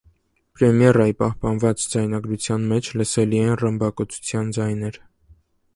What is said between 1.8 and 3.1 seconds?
ձայնագրության մեջ